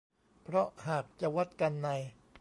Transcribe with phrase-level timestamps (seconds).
[0.43, 1.89] เพราะหากจะวัดกันใน